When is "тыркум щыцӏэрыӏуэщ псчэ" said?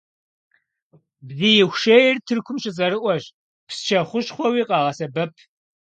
2.25-3.99